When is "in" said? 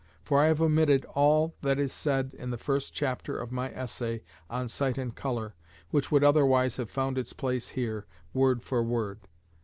2.33-2.49